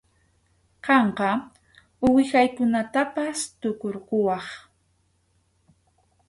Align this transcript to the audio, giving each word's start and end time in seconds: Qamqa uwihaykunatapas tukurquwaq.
Qamqa 0.85 1.29
uwihaykunatapas 2.05 3.39
tukurquwaq. 3.59 4.45